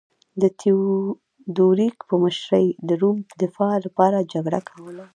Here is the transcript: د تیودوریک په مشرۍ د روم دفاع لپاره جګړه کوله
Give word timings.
د 0.41 0.43
تیودوریک 0.59 1.97
په 2.09 2.15
مشرۍ 2.23 2.67
د 2.87 2.89
روم 3.01 3.17
دفاع 3.43 3.75
لپاره 3.85 4.17
جګړه 4.33 4.59
کوله 4.69 5.05